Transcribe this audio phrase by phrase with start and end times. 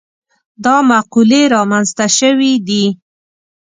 [0.63, 2.85] دا مقولې رامنځته شوي دي.